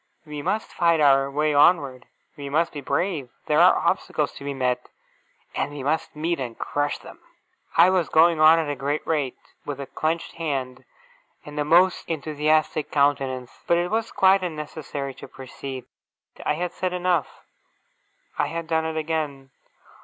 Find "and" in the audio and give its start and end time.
5.53-5.69, 6.39-6.57, 11.45-11.59